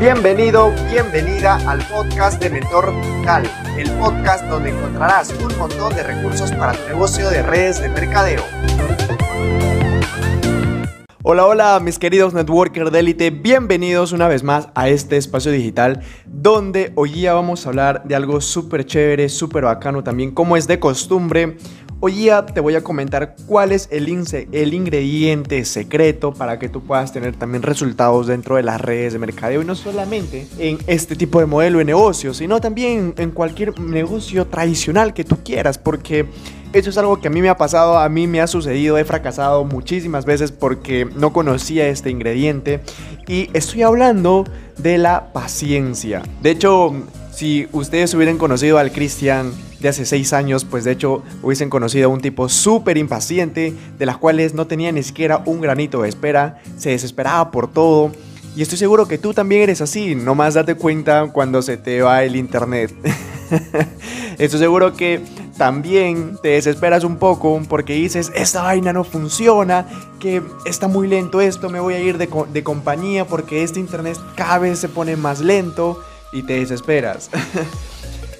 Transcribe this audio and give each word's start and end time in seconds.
Bienvenido, 0.00 0.72
bienvenida 0.90 1.56
al 1.70 1.86
podcast 1.86 2.42
de 2.42 2.48
Mentor 2.48 2.90
Digital, 3.02 3.42
el 3.76 3.90
podcast 3.98 4.46
donde 4.46 4.70
encontrarás 4.70 5.30
un 5.44 5.54
montón 5.58 5.94
de 5.94 6.02
recursos 6.02 6.50
para 6.52 6.72
tu 6.72 6.88
negocio 6.88 7.28
de 7.28 7.42
redes 7.42 7.82
de 7.82 7.90
mercadeo. 7.90 8.42
Hola, 11.22 11.44
hola 11.44 11.80
mis 11.80 11.98
queridos 11.98 12.32
networkers 12.32 12.90
de 12.90 12.98
élite, 12.98 13.28
bienvenidos 13.28 14.12
una 14.12 14.26
vez 14.26 14.42
más 14.42 14.70
a 14.74 14.88
este 14.88 15.18
espacio 15.18 15.52
digital 15.52 16.00
donde 16.24 16.92
hoy 16.94 17.12
día 17.12 17.34
vamos 17.34 17.66
a 17.66 17.68
hablar 17.68 18.02
de 18.04 18.14
algo 18.14 18.40
súper 18.40 18.86
chévere, 18.86 19.28
súper 19.28 19.64
bacano 19.64 20.02
también, 20.02 20.30
como 20.30 20.56
es 20.56 20.66
de 20.66 20.80
costumbre. 20.80 21.58
Hoy 22.02 22.14
día 22.14 22.46
te 22.46 22.60
voy 22.60 22.74
a 22.76 22.82
comentar 22.82 23.36
cuál 23.44 23.72
es 23.72 23.86
el, 23.90 24.08
el 24.52 24.72
ingrediente 24.72 25.62
secreto 25.66 26.32
para 26.32 26.58
que 26.58 26.70
tú 26.70 26.82
puedas 26.82 27.12
tener 27.12 27.36
también 27.36 27.62
resultados 27.62 28.26
dentro 28.26 28.56
de 28.56 28.62
las 28.62 28.80
redes 28.80 29.12
de 29.12 29.18
mercadeo 29.18 29.60
y 29.60 29.66
no 29.66 29.74
solamente 29.74 30.46
en 30.58 30.78
este 30.86 31.14
tipo 31.14 31.40
de 31.40 31.44
modelo 31.44 31.76
de 31.76 31.84
negocio, 31.84 32.32
sino 32.32 32.58
también 32.58 33.12
en 33.18 33.32
cualquier 33.32 33.78
negocio 33.78 34.46
tradicional 34.46 35.12
que 35.12 35.24
tú 35.24 35.40
quieras, 35.44 35.76
porque 35.76 36.24
eso 36.72 36.88
es 36.88 36.96
algo 36.96 37.20
que 37.20 37.28
a 37.28 37.30
mí 37.30 37.42
me 37.42 37.50
ha 37.50 37.58
pasado, 37.58 37.98
a 37.98 38.08
mí 38.08 38.26
me 38.26 38.40
ha 38.40 38.46
sucedido, 38.46 38.96
he 38.96 39.04
fracasado 39.04 39.66
muchísimas 39.66 40.24
veces 40.24 40.52
porque 40.52 41.04
no 41.04 41.34
conocía 41.34 41.86
este 41.88 42.08
ingrediente 42.08 42.80
y 43.28 43.50
estoy 43.52 43.82
hablando 43.82 44.46
de 44.78 44.96
la 44.96 45.34
paciencia. 45.34 46.22
De 46.40 46.52
hecho, 46.52 46.94
si 47.30 47.68
ustedes 47.72 48.14
hubieran 48.14 48.38
conocido 48.38 48.78
al 48.78 48.90
Cristian 48.90 49.52
de 49.80 49.88
hace 49.88 50.04
seis 50.04 50.32
años, 50.32 50.64
pues 50.64 50.84
de 50.84 50.92
hecho 50.92 51.22
hubiesen 51.42 51.70
conocido 51.70 52.06
a 52.06 52.12
un 52.12 52.20
tipo 52.20 52.48
súper 52.48 52.98
impaciente, 52.98 53.74
de 53.98 54.06
las 54.06 54.18
cuales 54.18 54.54
no 54.54 54.66
tenía 54.66 54.92
ni 54.92 55.02
siquiera 55.02 55.42
un 55.46 55.60
granito 55.60 56.02
de 56.02 56.08
espera, 56.08 56.60
se 56.76 56.90
desesperaba 56.90 57.50
por 57.50 57.72
todo. 57.72 58.12
Y 58.56 58.62
estoy 58.62 58.78
seguro 58.78 59.06
que 59.06 59.16
tú 59.16 59.32
también 59.32 59.62
eres 59.62 59.80
así, 59.80 60.14
nomás 60.14 60.54
date 60.54 60.74
cuenta 60.74 61.28
cuando 61.32 61.62
se 61.62 61.76
te 61.76 62.02
va 62.02 62.24
el 62.24 62.36
internet. 62.36 62.92
estoy 64.38 64.58
seguro 64.58 64.94
que 64.94 65.22
también 65.56 66.36
te 66.42 66.48
desesperas 66.50 67.04
un 67.04 67.16
poco 67.16 67.60
porque 67.68 67.94
dices, 67.94 68.32
esta 68.34 68.62
vaina 68.62 68.92
no 68.92 69.04
funciona, 69.04 69.86
que 70.18 70.42
está 70.64 70.88
muy 70.88 71.06
lento 71.06 71.40
esto, 71.40 71.70
me 71.70 71.80
voy 71.80 71.94
a 71.94 72.00
ir 72.00 72.18
de, 72.18 72.28
de 72.52 72.62
compañía 72.64 73.26
porque 73.26 73.62
este 73.62 73.78
internet 73.78 74.18
cada 74.34 74.58
vez 74.58 74.78
se 74.78 74.88
pone 74.88 75.16
más 75.16 75.40
lento 75.40 76.02
y 76.32 76.42
te 76.42 76.54
desesperas. 76.54 77.30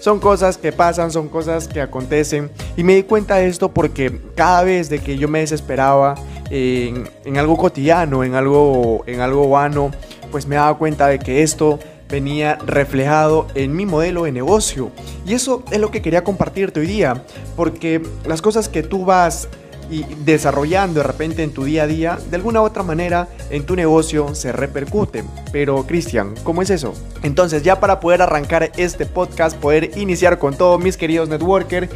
son 0.00 0.18
cosas 0.18 0.58
que 0.58 0.72
pasan, 0.72 1.10
son 1.10 1.28
cosas 1.28 1.68
que 1.68 1.80
acontecen. 1.80 2.50
Y 2.76 2.82
me 2.82 2.94
di 2.94 3.02
cuenta 3.04 3.36
de 3.36 3.46
esto 3.46 3.70
porque 3.70 4.20
cada 4.34 4.64
vez 4.64 4.88
de 4.88 4.98
que 4.98 5.16
yo 5.16 5.28
me 5.28 5.40
desesperaba 5.40 6.14
en, 6.50 7.06
algo 7.36 7.56
cotidiano, 7.56 8.24
en 8.24 8.34
algo, 8.34 9.04
en 9.06 9.20
algo 9.20 9.48
vano, 9.48 9.90
pues 10.30 10.46
me 10.46 10.56
daba 10.56 10.76
cuenta 10.76 11.06
de 11.06 11.18
que 11.18 11.42
esto 11.42 11.78
venía 12.08 12.56
reflejado 12.66 13.46
en 13.54 13.74
mi 13.74 13.86
modelo 13.86 14.24
de 14.24 14.32
negocio. 14.32 14.90
Y 15.26 15.34
eso 15.34 15.62
es 15.70 15.78
lo 15.78 15.90
que 15.90 16.02
quería 16.02 16.24
compartirte 16.24 16.80
hoy 16.80 16.86
día, 16.86 17.22
porque 17.54 18.02
las 18.26 18.42
cosas 18.42 18.68
que 18.68 18.82
tú 18.82 19.04
vas 19.04 19.48
y 19.90 20.04
desarrollando 20.24 21.00
de 21.00 21.06
repente 21.06 21.42
en 21.42 21.52
tu 21.52 21.64
día 21.64 21.82
a 21.82 21.86
día, 21.86 22.18
de 22.30 22.36
alguna 22.36 22.62
u 22.62 22.64
otra 22.64 22.82
manera 22.82 23.28
en 23.50 23.66
tu 23.66 23.76
negocio 23.76 24.34
se 24.34 24.52
repercute. 24.52 25.24
Pero 25.52 25.86
Cristian, 25.86 26.34
¿cómo 26.44 26.62
es 26.62 26.70
eso? 26.70 26.94
Entonces 27.22 27.62
ya 27.62 27.80
para 27.80 28.00
poder 28.00 28.22
arrancar 28.22 28.70
este 28.76 29.06
podcast, 29.06 29.56
poder 29.56 29.96
iniciar 29.98 30.38
con 30.38 30.56
todos 30.56 30.80
mis 30.80 30.96
queridos 30.96 31.28
networkers, 31.28 31.90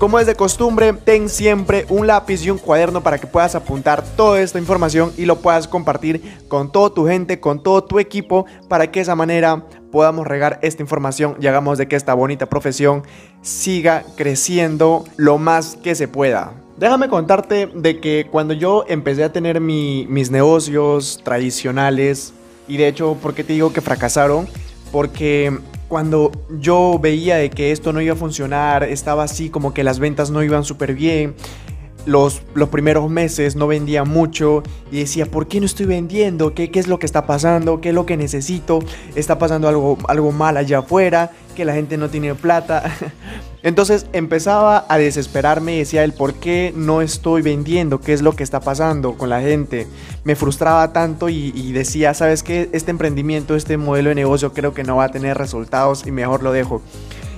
como 0.00 0.18
es 0.18 0.26
de 0.26 0.34
costumbre, 0.34 0.94
ten 0.94 1.28
siempre 1.28 1.84
un 1.90 2.06
lápiz 2.06 2.42
y 2.42 2.48
un 2.48 2.56
cuaderno 2.56 3.02
para 3.02 3.18
que 3.18 3.26
puedas 3.26 3.54
apuntar 3.54 4.02
toda 4.16 4.40
esta 4.40 4.58
información 4.58 5.12
y 5.18 5.26
lo 5.26 5.40
puedas 5.40 5.68
compartir 5.68 6.38
con 6.48 6.72
toda 6.72 6.94
tu 6.94 7.06
gente, 7.06 7.38
con 7.38 7.62
todo 7.62 7.84
tu 7.84 7.98
equipo, 7.98 8.46
para 8.66 8.90
que 8.90 9.00
de 9.00 9.02
esa 9.02 9.14
manera 9.14 9.66
podamos 9.92 10.26
regar 10.26 10.58
esta 10.62 10.82
información 10.82 11.36
y 11.38 11.48
hagamos 11.48 11.76
de 11.76 11.86
que 11.86 11.96
esta 11.96 12.14
bonita 12.14 12.46
profesión 12.46 13.02
siga 13.42 14.04
creciendo 14.16 15.04
lo 15.18 15.36
más 15.36 15.76
que 15.76 15.94
se 15.94 16.08
pueda. 16.08 16.54
Déjame 16.80 17.10
contarte 17.10 17.66
de 17.74 18.00
que 18.00 18.26
cuando 18.30 18.54
yo 18.54 18.86
empecé 18.88 19.22
a 19.22 19.30
tener 19.30 19.60
mis 19.60 20.30
negocios 20.30 21.20
tradicionales, 21.22 22.32
y 22.66 22.78
de 22.78 22.88
hecho, 22.88 23.18
¿por 23.20 23.34
qué 23.34 23.44
te 23.44 23.52
digo 23.52 23.70
que 23.70 23.82
fracasaron? 23.82 24.48
Porque 24.90 25.58
cuando 25.88 26.32
yo 26.58 26.98
veía 26.98 27.36
de 27.36 27.50
que 27.50 27.72
esto 27.72 27.92
no 27.92 28.00
iba 28.00 28.14
a 28.14 28.16
funcionar, 28.16 28.84
estaba 28.84 29.24
así 29.24 29.50
como 29.50 29.74
que 29.74 29.84
las 29.84 29.98
ventas 29.98 30.30
no 30.30 30.42
iban 30.42 30.64
súper 30.64 30.94
bien, 30.94 31.34
los, 32.06 32.42
los, 32.54 32.68
primeros 32.68 33.10
meses 33.10 33.56
no 33.56 33.66
vendía 33.66 34.04
mucho 34.04 34.62
y 34.90 35.00
decía, 35.00 35.26
¿por 35.26 35.48
qué 35.48 35.60
no 35.60 35.66
estoy 35.66 35.86
vendiendo? 35.86 36.54
¿Qué, 36.54 36.70
¿Qué, 36.70 36.80
es 36.80 36.88
lo 36.88 36.98
que 36.98 37.06
está 37.06 37.26
pasando? 37.26 37.80
¿Qué 37.80 37.90
es 37.90 37.94
lo 37.94 38.06
que 38.06 38.16
necesito? 38.16 38.80
¿Está 39.14 39.38
pasando 39.38 39.68
algo, 39.68 39.98
algo 40.08 40.32
mal 40.32 40.56
allá 40.56 40.78
afuera? 40.78 41.30
¿Que 41.54 41.64
la 41.64 41.74
gente 41.74 41.96
no 41.96 42.08
tiene 42.08 42.34
plata? 42.34 42.82
Entonces 43.62 44.06
empezaba 44.14 44.86
a 44.88 44.96
desesperarme 44.96 45.74
y 45.74 45.78
decía 45.80 46.02
el 46.02 46.14
por 46.14 46.34
qué 46.34 46.72
no 46.74 47.02
estoy 47.02 47.42
vendiendo, 47.42 48.00
qué 48.00 48.14
es 48.14 48.22
lo 48.22 48.32
que 48.32 48.42
está 48.42 48.60
pasando 48.60 49.18
con 49.18 49.28
la 49.28 49.42
gente. 49.42 49.86
Me 50.24 50.34
frustraba 50.34 50.92
tanto 50.94 51.28
y, 51.28 51.72
decía, 51.72 52.14
¿sabes 52.14 52.42
qué? 52.42 52.70
Este 52.72 52.90
emprendimiento, 52.90 53.54
este 53.54 53.76
modelo 53.76 54.08
de 54.08 54.14
negocio 54.14 54.54
creo 54.54 54.72
que 54.72 54.82
no 54.82 54.96
va 54.96 55.04
a 55.04 55.08
tener 55.10 55.36
resultados 55.36 56.06
y 56.06 56.10
mejor 56.10 56.42
lo 56.42 56.52
dejo. 56.52 56.80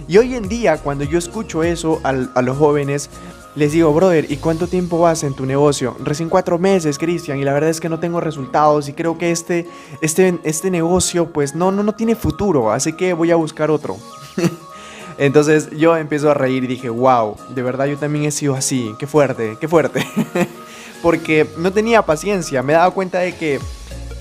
Y 0.06 0.18
hoy 0.18 0.34
en 0.34 0.48
día, 0.48 0.78
cuando 0.78 1.04
yo 1.04 1.18
escucho 1.18 1.64
eso 1.64 2.00
a, 2.04 2.12
los 2.12 2.56
jóvenes, 2.56 3.10
les 3.54 3.72
digo, 3.72 3.92
brother, 3.92 4.30
¿y 4.30 4.38
cuánto 4.38 4.66
tiempo 4.66 4.98
vas 4.98 5.24
en 5.24 5.34
tu 5.34 5.44
negocio? 5.44 5.94
Recién 6.02 6.28
cuatro 6.28 6.58
meses, 6.58 6.98
Cristian, 6.98 7.38
y 7.38 7.44
la 7.44 7.52
verdad 7.52 7.68
es 7.68 7.80
que 7.80 7.88
no 7.88 8.00
tengo 8.00 8.20
resultados 8.20 8.88
y 8.88 8.94
creo 8.94 9.18
que 9.18 9.30
este, 9.30 9.66
este, 10.00 10.38
este 10.44 10.70
negocio 10.70 11.32
pues 11.32 11.54
no, 11.54 11.70
no, 11.70 11.82
no 11.82 11.94
tiene 11.94 12.14
futuro, 12.14 12.72
así 12.72 12.94
que 12.94 13.12
voy 13.12 13.30
a 13.30 13.36
buscar 13.36 13.70
otro. 13.70 13.96
Entonces 15.18 15.70
yo 15.70 15.96
empiezo 15.96 16.30
a 16.30 16.34
reír 16.34 16.64
y 16.64 16.66
dije, 16.66 16.88
wow, 16.88 17.36
de 17.54 17.62
verdad 17.62 17.86
yo 17.86 17.98
también 17.98 18.24
he 18.24 18.30
sido 18.30 18.54
así, 18.54 18.94
qué 18.98 19.06
fuerte, 19.06 19.58
qué 19.60 19.68
fuerte. 19.68 20.06
Porque 21.02 21.46
no 21.58 21.72
tenía 21.72 22.02
paciencia, 22.02 22.62
me 22.62 22.72
daba 22.72 22.90
cuenta 22.92 23.18
de 23.18 23.34
que 23.34 23.60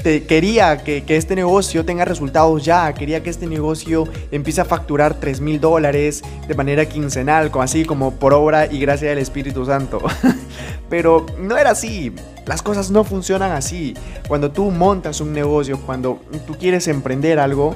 quería 0.01 0.83
que, 0.83 1.03
este 1.07 1.35
negocio 1.35 1.85
tenga 1.85 2.05
resultados 2.05 2.63
ya, 2.63 2.93
quería 2.93 3.23
que 3.23 3.29
este 3.29 3.47
negocio 3.47 4.07
empiece 4.31 4.61
a 4.61 4.65
facturar 4.65 5.19
3 5.19 5.41
mil 5.41 5.59
dólares 5.59 6.23
de 6.47 6.55
manera 6.55 6.85
quincenal, 6.85 7.51
así 7.59 7.85
como 7.85 8.11
por 8.15 8.33
obra 8.33 8.65
y 8.71 8.79
gracia 8.79 9.09
del 9.09 9.19
Espíritu 9.19 9.65
Santo. 9.65 9.99
Pero 10.89 11.25
no 11.39 11.57
era 11.57 11.71
así, 11.71 12.13
las 12.45 12.61
cosas 12.61 12.91
no 12.91 13.03
funcionan 13.03 13.51
así. 13.51 13.93
Cuando 14.27 14.51
tú 14.51 14.71
montas 14.71 15.21
un 15.21 15.33
negocio, 15.33 15.79
cuando 15.85 16.19
tú 16.45 16.57
quieres 16.57 16.87
emprender 16.87 17.39
algo, 17.39 17.75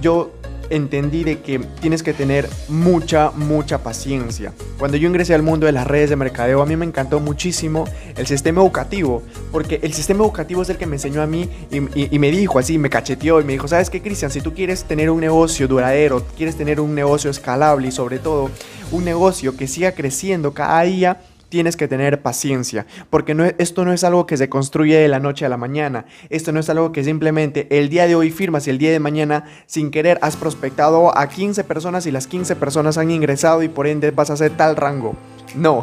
yo 0.00 0.30
entendí 0.70 1.24
de 1.24 1.40
que 1.40 1.58
tienes 1.80 2.02
que 2.02 2.12
tener 2.12 2.48
mucha, 2.68 3.30
mucha 3.30 3.82
paciencia. 3.82 4.52
Cuando 4.78 4.96
yo 4.96 5.08
ingresé 5.08 5.34
al 5.34 5.42
mundo 5.42 5.66
de 5.66 5.72
las 5.72 5.86
redes 5.86 6.10
de 6.10 6.16
mercadeo, 6.16 6.62
a 6.62 6.66
mí 6.66 6.76
me 6.76 6.84
encantó 6.84 7.20
muchísimo 7.20 7.84
el 8.16 8.26
sistema 8.26 8.60
educativo, 8.60 9.22
porque 9.52 9.80
el 9.82 9.92
sistema 9.92 10.24
educativo 10.24 10.62
es 10.62 10.68
el 10.68 10.76
que 10.76 10.86
me 10.86 10.96
enseñó 10.96 11.22
a 11.22 11.26
mí 11.26 11.48
y, 11.70 12.18
me 12.18 12.30
dijo 12.30 12.58
así, 12.58 12.78
me 12.78 12.90
cacheteó 12.90 13.40
y 13.40 13.44
me 13.44 13.52
dijo, 13.52 13.68
¿sabes 13.68 13.90
qué, 13.90 14.00
Cristian? 14.00 14.30
Si 14.30 14.40
tú 14.40 14.54
quieres 14.54 14.84
tener 14.84 15.10
un 15.10 15.20
negocio 15.20 15.68
duradero, 15.68 16.24
quieres 16.36 16.56
tener 16.56 16.80
un 16.80 16.94
negocio 16.94 17.30
escalable 17.30 17.88
y 17.88 17.92
sobre 17.92 18.18
todo 18.18 18.50
un 18.92 19.04
negocio 19.04 19.56
que 19.56 19.66
siga 19.66 19.92
creciendo 19.92 20.54
cada 20.54 20.82
día, 20.82 21.20
tienes 21.48 21.76
que 21.76 21.88
tener 21.88 22.22
paciencia, 22.22 22.86
porque 23.10 23.34
no, 23.34 23.44
esto 23.44 23.84
no 23.84 23.92
es 23.92 24.04
algo 24.04 24.26
que 24.26 24.36
se 24.36 24.48
construye 24.48 24.96
de 24.96 25.08
la 25.08 25.20
noche 25.20 25.46
a 25.46 25.48
la 25.48 25.56
mañana, 25.56 26.06
esto 26.30 26.52
no 26.52 26.60
es 26.60 26.68
algo 26.68 26.92
que 26.92 27.04
simplemente 27.04 27.66
el 27.70 27.88
día 27.88 28.06
de 28.06 28.14
hoy 28.14 28.30
firmas 28.30 28.66
y 28.66 28.70
el 28.70 28.78
día 28.78 28.92
de 28.92 29.00
mañana 29.00 29.44
sin 29.66 29.90
querer 29.90 30.18
has 30.22 30.36
prospectado 30.36 31.16
a 31.16 31.28
15 31.28 31.64
personas 31.64 32.06
y 32.06 32.10
las 32.10 32.26
15 32.26 32.56
personas 32.56 32.98
han 32.98 33.10
ingresado 33.10 33.62
y 33.62 33.68
por 33.68 33.86
ende 33.86 34.10
vas 34.10 34.30
a 34.30 34.34
hacer 34.34 34.56
tal 34.56 34.76
rango. 34.76 35.14
No, 35.54 35.82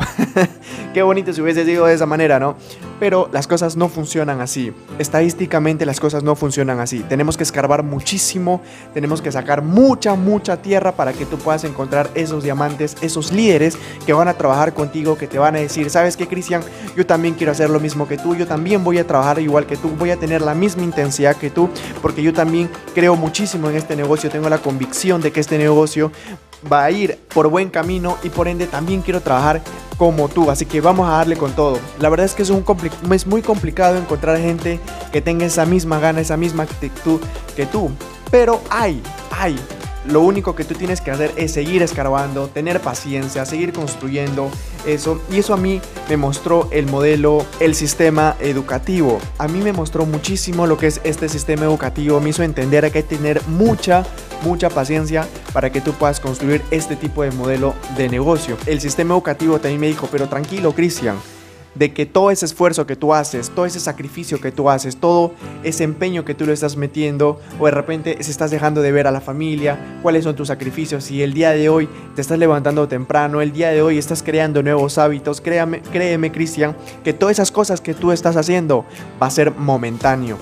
qué 0.93 1.01
bonito 1.01 1.31
si 1.31 1.41
hubiese 1.41 1.63
sido 1.65 1.85
de 1.85 1.93
esa 1.93 2.05
manera, 2.05 2.39
¿no? 2.39 2.55
Pero 2.99 3.29
las 3.31 3.47
cosas 3.47 3.77
no 3.77 3.87
funcionan 3.87 4.41
así. 4.41 4.73
Estadísticamente 4.99 5.85
las 5.85 5.99
cosas 5.99 6.23
no 6.23 6.35
funcionan 6.35 6.79
así. 6.79 6.99
Tenemos 7.07 7.37
que 7.37 7.43
escarbar 7.43 7.81
muchísimo, 7.81 8.61
tenemos 8.93 9.21
que 9.21 9.31
sacar 9.31 9.61
mucha, 9.63 10.15
mucha 10.15 10.61
tierra 10.61 10.91
para 10.91 11.13
que 11.13 11.25
tú 11.25 11.37
puedas 11.37 11.63
encontrar 11.63 12.09
esos 12.15 12.43
diamantes, 12.43 12.97
esos 13.01 13.31
líderes 13.31 13.77
que 14.05 14.13
van 14.13 14.27
a 14.27 14.33
trabajar 14.33 14.73
contigo, 14.73 15.17
que 15.17 15.27
te 15.27 15.39
van 15.39 15.55
a 15.55 15.59
decir, 15.59 15.89
¿sabes 15.89 16.17
qué, 16.17 16.27
Cristian? 16.27 16.61
Yo 16.95 17.05
también 17.05 17.33
quiero 17.33 17.53
hacer 17.53 17.69
lo 17.69 17.79
mismo 17.79 18.07
que 18.07 18.17
tú, 18.17 18.35
yo 18.35 18.45
también 18.45 18.83
voy 18.83 18.97
a 18.97 19.07
trabajar 19.07 19.39
igual 19.39 19.65
que 19.65 19.77
tú, 19.77 19.89
voy 19.97 20.11
a 20.11 20.17
tener 20.17 20.41
la 20.41 20.53
misma 20.53 20.83
intensidad 20.83 21.37
que 21.37 21.49
tú, 21.49 21.69
porque 22.01 22.21
yo 22.21 22.33
también 22.33 22.69
creo 22.93 23.15
muchísimo 23.15 23.69
en 23.69 23.77
este 23.77 23.95
negocio, 23.95 24.29
tengo 24.29 24.49
la 24.49 24.57
convicción 24.57 25.21
de 25.21 25.31
que 25.31 25.39
este 25.39 25.57
negocio 25.57 26.11
va 26.71 26.83
a 26.83 26.91
ir 26.91 27.19
por 27.33 27.47
buen 27.47 27.69
camino 27.69 28.17
y 28.23 28.29
por 28.29 28.47
ende 28.47 28.67
también 28.67 29.01
quiero 29.01 29.21
trabajar 29.21 29.61
como 29.97 30.29
tú, 30.29 30.49
así 30.49 30.65
que 30.65 30.81
vamos 30.81 31.07
a 31.07 31.17
darle 31.17 31.37
con 31.37 31.51
todo. 31.53 31.79
La 31.99 32.09
verdad 32.09 32.25
es 32.25 32.33
que 32.33 32.41
es, 32.43 32.49
un 32.49 32.65
es 33.11 33.27
muy 33.27 33.41
complicado 33.41 33.97
encontrar 33.97 34.37
gente 34.37 34.79
que 35.11 35.21
tenga 35.21 35.45
esa 35.45 35.65
misma 35.65 35.99
gana, 35.99 36.21
esa 36.21 36.37
misma 36.37 36.63
actitud 36.63 37.21
que 37.55 37.65
tú, 37.65 37.91
pero 38.31 38.61
hay, 38.69 39.01
hay. 39.31 39.59
Lo 40.05 40.21
único 40.21 40.55
que 40.55 40.63
tú 40.63 40.73
tienes 40.75 41.01
que 41.01 41.11
hacer 41.11 41.31
es 41.35 41.53
seguir 41.53 41.81
escarbando, 41.81 42.47
tener 42.47 42.81
paciencia, 42.81 43.45
seguir 43.45 43.73
construyendo 43.73 44.49
eso. 44.85 45.21
Y 45.31 45.39
eso 45.39 45.53
a 45.53 45.57
mí 45.57 45.81
me 46.09 46.17
mostró 46.17 46.67
el 46.71 46.87
modelo, 46.87 47.45
el 47.59 47.75
sistema 47.75 48.35
educativo. 48.39 49.19
A 49.37 49.47
mí 49.47 49.61
me 49.61 49.73
mostró 49.73 50.05
muchísimo 50.05 50.67
lo 50.67 50.77
que 50.77 50.87
es 50.87 51.01
este 51.03 51.29
sistema 51.29 51.63
educativo. 51.65 52.19
Me 52.19 52.29
hizo 52.29 52.43
entender 52.43 52.81
que 52.91 52.99
hay 52.99 53.03
que 53.03 53.15
tener 53.15 53.41
mucha, 53.47 54.05
mucha 54.43 54.69
paciencia 54.69 55.27
para 55.53 55.69
que 55.69 55.81
tú 55.81 55.93
puedas 55.93 56.19
construir 56.19 56.61
este 56.71 56.95
tipo 56.95 57.23
de 57.23 57.31
modelo 57.31 57.73
de 57.97 58.09
negocio. 58.09 58.57
El 58.65 58.81
sistema 58.81 59.13
educativo 59.13 59.59
también 59.59 59.81
me 59.81 59.87
dijo, 59.87 60.07
pero 60.11 60.27
tranquilo, 60.27 60.73
Cristian 60.73 61.17
de 61.75 61.93
que 61.93 62.05
todo 62.05 62.31
ese 62.31 62.45
esfuerzo 62.45 62.85
que 62.85 62.95
tú 62.95 63.13
haces, 63.13 63.49
todo 63.49 63.65
ese 63.65 63.79
sacrificio 63.79 64.39
que 64.41 64.51
tú 64.51 64.69
haces, 64.69 64.97
todo 64.97 65.33
ese 65.63 65.83
empeño 65.83 66.25
que 66.25 66.33
tú 66.33 66.45
le 66.45 66.53
estás 66.53 66.75
metiendo, 66.75 67.39
o 67.59 67.65
de 67.65 67.71
repente 67.71 68.17
se 68.21 68.31
estás 68.31 68.51
dejando 68.51 68.81
de 68.81 68.91
ver 68.91 69.07
a 69.07 69.11
la 69.11 69.21
familia, 69.21 69.99
cuáles 70.01 70.23
son 70.23 70.35
tus 70.35 70.49
sacrificios, 70.49 71.09
y 71.11 71.23
el 71.23 71.33
día 71.33 71.51
de 71.51 71.69
hoy 71.69 71.87
te 72.15 72.21
estás 72.21 72.39
levantando 72.39 72.87
temprano, 72.87 73.41
el 73.41 73.53
día 73.53 73.69
de 73.69 73.81
hoy 73.81 73.97
estás 73.97 74.23
creando 74.23 74.63
nuevos 74.63 74.97
hábitos, 74.97 75.41
créame, 75.41 75.81
créeme 75.81 76.31
Cristian, 76.31 76.75
que 77.03 77.13
todas 77.13 77.33
esas 77.33 77.51
cosas 77.51 77.81
que 77.81 77.93
tú 77.93 78.11
estás 78.11 78.35
haciendo 78.35 78.85
va 79.21 79.27
a 79.27 79.31
ser 79.31 79.51
momentáneo, 79.51 80.37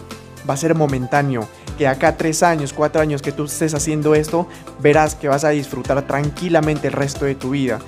va 0.49 0.55
a 0.55 0.57
ser 0.57 0.75
momentáneo 0.75 1.47
que 1.77 1.87
acá 1.87 2.17
tres 2.17 2.43
años, 2.43 2.73
cuatro 2.73 3.01
años 3.01 3.21
que 3.21 3.31
tú 3.31 3.45
estés 3.45 3.73
haciendo 3.73 4.13
esto, 4.13 4.47
verás 4.81 5.15
que 5.15 5.29
vas 5.29 5.45
a 5.45 5.49
disfrutar 5.49 6.05
tranquilamente 6.05 6.87
el 6.87 6.93
resto 6.93 7.23
de 7.23 7.35
tu 7.35 7.51
vida 7.51 7.79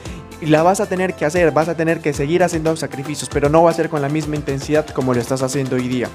y 0.41 0.47
la 0.47 0.63
vas 0.63 0.79
a 0.79 0.87
tener 0.87 1.13
que 1.13 1.25
hacer, 1.25 1.51
vas 1.51 1.69
a 1.69 1.75
tener 1.75 2.01
que 2.01 2.13
seguir 2.13 2.43
haciendo 2.43 2.75
sacrificios, 2.75 3.29
pero 3.31 3.47
no 3.47 3.63
va 3.63 3.69
a 3.69 3.73
ser 3.73 3.89
con 3.89 4.01
la 4.01 4.09
misma 4.09 4.35
intensidad 4.35 4.85
como 4.87 5.13
lo 5.13 5.21
estás 5.21 5.43
haciendo 5.43 5.75
hoy 5.75 5.87
día. 5.87 6.09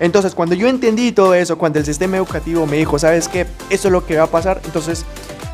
Entonces, 0.00 0.34
cuando 0.34 0.54
yo 0.54 0.68
entendí 0.68 1.12
todo 1.12 1.34
eso, 1.34 1.56
cuando 1.56 1.78
el 1.78 1.84
sistema 1.84 2.16
educativo 2.16 2.66
me 2.66 2.76
dijo, 2.76 2.98
¿sabes 2.98 3.28
qué? 3.28 3.46
Eso 3.70 3.88
es 3.88 3.92
lo 3.92 4.04
que 4.04 4.16
va 4.16 4.24
a 4.24 4.30
pasar, 4.30 4.60
entonces 4.64 5.04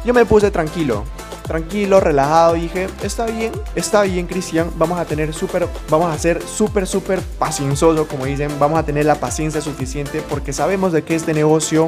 yo 0.05 0.15
me 0.15 0.25
puse 0.25 0.51
tranquilo. 0.51 1.05
Tranquilo, 1.47 2.01
relajado, 2.01 2.55
dije, 2.55 2.89
está 3.03 3.27
bien, 3.27 3.53
está 3.75 4.01
bien, 4.01 4.27
Cristian, 4.27 4.71
vamos 4.79 4.99
a 4.99 5.05
tener 5.05 5.35
súper, 5.35 5.69
vamos 5.91 6.11
a 6.11 6.19
ser 6.19 6.41
súper, 6.43 6.87
súper 6.87 7.21
paciencioso, 7.39 8.09
como 8.09 8.25
dicen, 8.25 8.51
vamos 8.59 8.79
a 8.79 8.83
tener 8.83 9.05
la 9.05 9.17
paciencia 9.17 9.61
suficiente 9.61 10.23
porque 10.31 10.55
sabemos 10.55 10.95
de 10.95 11.03
que 11.03 11.15
este 11.15 11.35
negocio 11.35 11.87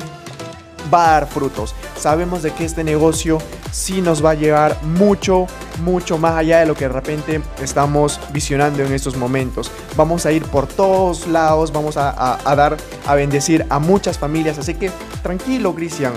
va 0.93 1.09
a 1.09 1.13
dar 1.13 1.29
frutos. 1.29 1.75
Sabemos 1.99 2.43
de 2.43 2.53
que 2.53 2.65
este 2.65 2.85
negocio 2.85 3.39
sí 3.71 4.01
nos 4.01 4.25
va 4.25 4.31
a 4.31 4.35
llevar 4.35 4.83
mucho, 4.83 5.47
mucho 5.85 6.19
más 6.19 6.35
allá 6.35 6.61
de 6.61 6.67
lo 6.67 6.75
que 6.75 6.87
de 6.87 6.93
repente 6.93 7.41
estamos 7.61 8.21
visionando 8.33 8.83
en 8.83 8.93
estos 8.93 9.17
momentos. 9.17 9.71
Vamos 9.97 10.27
a 10.27 10.33
ir 10.33 10.45
por 10.45 10.67
todos 10.67 11.27
lados, 11.27 11.73
vamos 11.73 11.97
a, 11.97 12.39
dar, 12.45 12.77
a 13.07 13.15
bendecir 13.15 13.67
a 13.69 13.79
muchas 13.79 14.19
familias. 14.19 14.59
Así 14.59 14.75
que 14.75 14.91
tranquilo, 15.23 15.75
Cristian, 15.75 16.13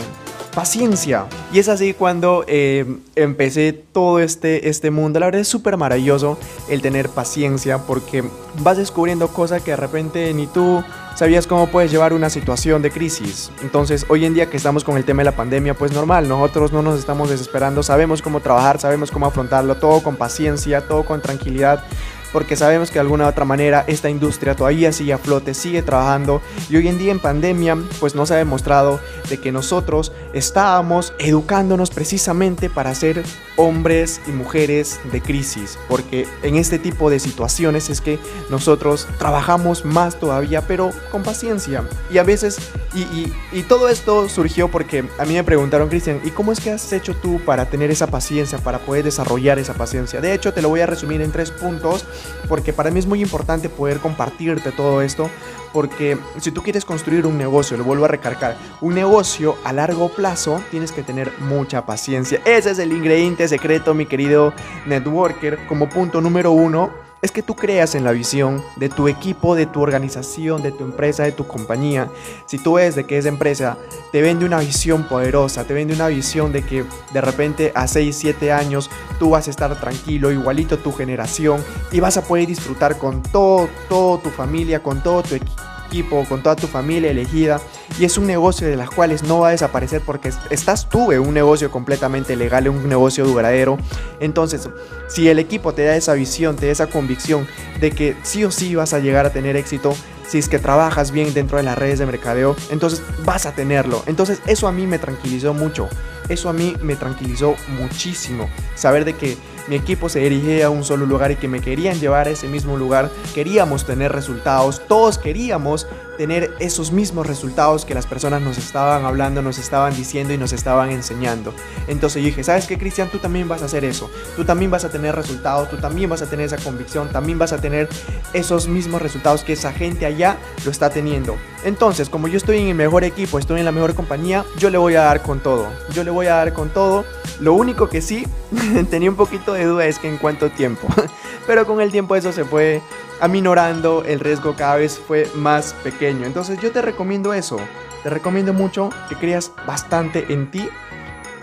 paciencia. 0.54 1.26
Y 1.54 1.60
es 1.60 1.70
así 1.70 1.94
cuando 1.94 2.44
eh, 2.48 2.86
empecé 3.16 3.74
todo 3.74 4.20
este, 4.20 4.70
este 4.70 4.92
mundo. 4.92 5.20
La 5.20 5.28
verdad 5.28 5.42
es 5.42 5.48
súper 5.48 5.78
maravilloso 5.78 6.38
el 6.70 6.82
tener 6.82 7.10
paciencia 7.10 7.80
porque 7.80 8.24
vas 8.62 8.78
descubriendo 8.78 9.28
cosas 9.30 9.62
que 9.62 9.72
de 9.72 9.78
repente 9.78 10.34
ni 10.34 10.48
tú 10.48 10.84
sabías 11.20 11.48
cómo 11.48 11.68
puedes 11.68 11.92
llevar 11.92 12.14
una 12.14 12.30
situación 12.30 12.82
de 12.82 12.92
crisis. 12.92 13.52
Entonces, 13.62 14.06
hoy 14.08 14.24
en 14.24 14.34
día 14.34 14.50
que 14.50 14.56
estamos 14.56 14.86
con 14.86 14.96
el 14.96 15.04
tema 15.04 15.20
de 15.20 15.26
la 15.26 15.36
pandemia, 15.36 15.74
pues 15.74 15.92
normal, 15.92 16.30
nosotros 16.30 16.72
no 16.72 16.82
nos 16.82 16.98
estamos 16.98 17.30
desesperando, 17.30 17.84
sabemos 17.84 18.22
cómo 18.22 18.40
trabajar, 18.40 18.80
sabemos 18.80 19.12
cómo 19.12 19.26
afrontarlo, 19.26 19.76
todo 19.76 20.02
con 20.02 20.16
paciencia, 20.16 20.80
todo 20.80 21.04
con 21.04 21.22
tranquilidad 21.22 21.84
porque 22.32 22.56
sabemos 22.56 22.90
que 22.90 22.96
de 22.96 23.02
alguna 23.02 23.26
u 23.26 23.28
otra 23.30 23.46
manera 23.46 23.84
esta 23.88 24.10
industria 24.10 24.56
todavía 24.56 24.92
sigue 24.92 25.14
a 25.14 25.18
flote, 25.18 25.54
sigue 25.54 25.82
trabajando 25.82 26.42
y 26.70 26.76
hoy 26.76 26.88
en 26.88 26.98
día 26.98 27.12
en 27.12 27.20
pandemia 27.20 27.78
pues 28.00 28.16
nos 28.16 28.32
ha 28.32 28.36
demostrado 28.36 29.00
de 29.30 29.40
que 29.40 29.52
nosotros 29.52 30.12
estábamos 30.34 31.14
educándonos 31.20 31.90
precisamente 31.90 32.70
para 32.70 32.94
ser 32.96 33.24
hombres 33.56 34.22
y 34.26 34.32
mujeres 34.32 35.00
de 35.12 35.22
crisis, 35.22 35.78
porque 35.90 36.28
en 36.44 36.56
este 36.56 36.80
tipo 36.80 37.10
de 37.10 37.20
situaciones 37.20 37.90
es 37.90 38.00
que 38.00 38.20
nosotros 38.50 39.08
trabajamos 39.18 39.84
más 39.84 40.18
todavía, 40.20 40.62
pero 40.62 40.92
con 41.12 41.24
paciencia. 41.24 41.84
Y 42.10 42.18
a 42.18 42.24
veces, 42.24 42.58
y, 42.94 43.34
y, 43.52 43.64
todo 43.64 43.90
esto 43.90 44.30
surgió 44.30 44.70
porque 44.70 45.06
a 45.18 45.26
mí 45.26 45.34
me 45.34 45.44
preguntaron, 45.44 45.90
Cristian, 45.90 46.22
¿y 46.24 46.32
cómo 46.32 46.52
es 46.52 46.60
que 46.60 46.72
has 46.72 46.92
hecho 46.94 47.14
tú 47.16 47.40
para 47.46 47.66
tener 47.66 47.92
esa 47.92 48.08
paciencia, 48.08 48.58
para 48.60 48.80
poder 48.80 49.04
desarrollar 49.04 49.60
esa 49.60 49.74
paciencia? 49.74 50.22
De 50.22 50.34
hecho, 50.34 50.54
te 50.54 50.62
lo 50.62 50.70
voy 50.70 50.80
a 50.80 50.86
resumir 50.86 51.22
en 51.22 51.32
tres 51.32 51.52
puntos 51.52 52.06
porque 52.48 52.74
para 52.74 52.92
mí 52.92 53.00
es 53.00 53.06
muy 53.06 53.22
importante 53.22 53.70
poder 53.70 54.00
compartirte 54.00 54.72
todo 54.72 55.02
esto, 55.02 55.30
porque 55.74 56.18
si 56.40 56.52
tú 56.52 56.64
quieres 56.64 56.86
construir 56.86 57.26
un 57.26 57.38
negocio, 57.38 57.78
lo 57.78 57.84
vuelvo 57.84 58.06
a 58.06 58.08
recargar, 58.08 58.58
un 58.82 58.96
negocio 58.96 59.56
a 59.64 59.74
largo 59.74 60.10
plazo, 60.10 60.62
tienes 60.72 60.92
que 60.92 61.04
tener 61.04 61.32
mucha 61.40 61.86
paciencia. 61.86 62.42
Ese 62.46 62.72
es 62.72 62.80
el 62.80 62.92
ingrediente 62.92 63.48
secreto, 63.48 63.94
mi 63.94 64.06
querido 64.06 64.54
networker, 64.86 65.68
como 65.68 65.90
punto 65.90 66.22
número 66.22 66.52
uno 66.52 67.09
es 67.22 67.32
que 67.32 67.44
tú 67.44 67.56
creas 67.56 67.96
en 67.96 68.04
la 68.04 68.12
visión 68.12 68.64
de 68.78 68.90
tu 68.90 69.08
equipo, 69.08 69.56
de 69.56 69.66
tu 69.66 69.82
organización, 69.82 70.62
de 70.62 70.72
tu 70.72 70.84
empresa, 70.84 71.24
de 71.24 71.32
tu 71.32 71.48
compañía. 71.48 72.10
Si 72.46 72.58
tú 72.58 72.74
ves 72.74 72.96
de 72.96 73.06
que 73.06 73.18
esa 73.18 73.30
empresa 73.30 73.78
te 74.12 74.22
vende 74.22 74.46
una 74.46 74.60
visión 74.60 75.08
poderosa, 75.08 75.66
te 75.66 75.74
vende 75.74 75.94
una 75.94 76.08
visión 76.08 76.52
de 76.52 76.64
que 76.64 76.86
de 77.14 77.22
repente 77.22 77.72
a 77.76 77.88
6, 77.88 78.16
7 78.16 78.52
años 78.52 78.90
tú 79.20 79.32
vas 79.32 79.48
a 79.48 79.52
estar 79.52 79.80
tranquilo, 79.80 80.32
igualito 80.32 80.78
tu 80.78 80.92
generación, 80.92 81.64
y 81.92 82.00
vas 82.00 82.18
a 82.18 82.24
poder 82.24 82.48
disfrutar 82.48 82.98
con 82.98 83.22
todo, 83.22 83.70
todo 83.90 84.20
tu 84.20 84.30
familia, 84.30 84.82
con 84.82 85.04
todo 85.04 85.24
tu 85.24 85.36
equipo 85.36 85.69
equipo, 85.90 86.24
con 86.30 86.44
toda 86.44 86.56
tu 86.56 86.68
familia 86.68 87.10
elegida 87.10 87.60
y 88.00 88.06
es 88.06 88.18
un 88.18 88.28
negocio 88.28 88.68
de 88.68 88.76
las 88.76 88.90
cuales 88.90 89.24
no 89.24 89.40
va 89.40 89.50
a 89.50 89.52
desaparecer 89.52 90.02
porque 90.06 90.32
estás 90.50 90.88
tú 90.88 91.12
en 91.12 91.22
un 91.22 91.34
negocio 91.34 91.72
completamente 91.72 92.36
legal, 92.36 92.70
un 92.70 92.88
negocio 92.88 93.26
duradero. 93.26 93.78
Entonces, 94.20 94.70
si 95.08 95.28
el 95.28 95.40
equipo 95.40 95.74
te 95.74 95.84
da 95.84 95.96
esa 95.96 96.14
visión, 96.14 96.56
te 96.56 96.68
da 96.68 96.72
esa 96.72 96.88
convicción 96.88 97.48
de 97.80 97.92
que 97.92 98.16
sí 98.24 98.46
o 98.46 98.52
sí 98.52 98.76
vas 98.76 98.94
a 98.94 99.00
llegar 99.00 99.26
a 99.26 99.32
tener 99.32 99.56
éxito, 99.56 99.96
si 100.28 100.38
es 100.38 100.48
que 100.48 100.60
trabajas 100.60 101.12
bien 101.12 101.34
dentro 101.34 101.58
de 101.58 101.64
las 101.64 101.78
redes 101.78 101.98
de 101.98 102.06
mercadeo, 102.06 102.56
entonces 102.70 103.02
vas 103.26 103.48
a 103.48 103.54
tenerlo. 103.54 104.04
Entonces 104.06 104.42
eso 104.46 104.68
a 104.68 104.72
mí 104.72 104.86
me 104.86 105.00
tranquilizó 105.00 105.56
mucho. 105.56 105.90
Eso 106.30 106.50
a 106.50 106.54
mí 106.54 106.76
me 106.84 106.96
tranquilizó 106.96 107.56
muchísimo. 107.80 108.48
Saber 108.76 109.06
de 109.06 109.14
que 109.14 109.36
mi 109.70 109.76
equipo 109.76 110.10
se 110.10 110.20
dirigía 110.20 110.66
a 110.66 110.70
un 110.72 110.84
solo 110.84 111.06
lugar 111.06 111.32
y 111.32 111.36
que 111.36 111.48
me 111.48 111.62
querían 111.62 112.00
llevar 112.00 112.28
a 112.28 112.32
ese 112.32 112.48
mismo 112.48 112.76
lugar. 112.76 113.12
Queríamos 113.36 113.86
tener 113.86 114.12
resultados, 114.12 114.82
todos 114.88 115.20
queríamos 115.20 115.86
tener 116.20 116.54
esos 116.60 116.92
mismos 116.92 117.26
resultados 117.28 117.86
que 117.86 117.94
las 117.94 118.06
personas 118.06 118.42
nos 118.42 118.58
estaban 118.58 119.06
hablando, 119.06 119.42
nos 119.42 119.58
estaban 119.58 119.96
diciendo 119.96 120.34
y 120.34 120.38
nos 120.38 120.52
estaban 120.52 120.92
enseñando. 120.92 121.54
Entonces 121.88 122.22
yo 122.22 122.26
dije, 122.26 122.44
¿sabes 122.44 122.68
qué, 122.68 122.78
Cristian? 122.78 123.08
Tú 123.08 123.20
también 123.20 123.48
vas 123.48 123.62
a 123.62 123.68
hacer 123.68 123.86
eso. 123.86 124.12
Tú 124.36 124.44
también 124.44 124.70
vas 124.70 124.84
a 124.84 124.90
tener 124.90 125.16
resultados, 125.16 125.70
tú 125.70 125.78
también 125.78 126.10
vas 126.10 126.22
a 126.22 126.30
tener 126.30 126.48
esa 126.48 126.58
convicción, 126.58 127.08
también 127.08 127.40
vas 127.40 127.54
a 127.54 127.62
tener 127.62 127.88
esos 128.34 128.68
mismos 128.68 129.02
resultados 129.02 129.46
que 129.46 129.54
esa 129.54 129.72
gente 129.72 130.06
allá 130.06 130.38
lo 130.66 130.72
está 130.72 130.90
teniendo. 130.90 131.38
Entonces, 131.64 132.10
como 132.10 132.28
yo 132.28 132.36
estoy 132.36 132.58
en 132.58 132.68
el 132.68 132.76
mejor 132.76 133.06
equipo, 133.06 133.40
estoy 133.40 133.60
en 133.60 133.66
la 133.66 133.72
mejor 133.72 133.96
compañía, 133.96 134.44
yo 134.58 134.70
le 134.70 134.78
voy 134.78 134.96
a 134.96 135.04
dar 135.04 135.22
con 135.22 135.40
todo. 135.40 135.70
Yo 135.94 136.04
le 136.04 136.12
voy 136.12 136.28
a 136.28 136.36
dar 136.36 136.52
con 136.52 136.68
todo. 136.68 137.06
Lo 137.40 137.54
único 137.54 137.88
que 137.88 138.02
sí 138.02 138.28
tenía 138.90 139.10
un 139.10 139.16
poquito 139.16 139.54
de 139.54 139.64
duda 139.64 139.86
es 139.86 140.00
que 140.00 140.10
en 140.10 140.18
cuánto 140.18 140.50
tiempo. 140.50 140.86
Pero 141.50 141.66
con 141.66 141.82
el 141.82 141.92
tiempo 141.92 142.16
eso 142.16 142.32
se 142.32 142.46
fue 142.46 142.80
aminorando, 143.20 144.04
el 144.06 144.20
riesgo 144.20 144.54
cada 144.56 144.76
vez 144.76 145.00
fue 145.00 145.28
más 145.34 145.74
pequeño. 145.84 146.28
Entonces 146.28 146.60
yo 146.62 146.72
te 146.72 146.80
recomiendo 146.80 147.34
eso. 147.34 147.58
Te 148.04 148.12
recomiendo 148.12 148.54
mucho 148.54 148.92
que 149.10 149.16
creas 149.16 149.52
bastante 149.66 150.32
en 150.32 150.52
ti 150.52 150.70